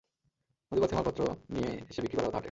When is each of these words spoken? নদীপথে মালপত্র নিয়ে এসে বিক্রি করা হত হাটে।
নদীপথে 0.71 0.95
মালপত্র 0.97 1.21
নিয়ে 1.49 1.71
এসে 1.89 1.99
বিক্রি 2.01 2.15
করা 2.17 2.27
হত 2.27 2.33
হাটে। 2.33 2.39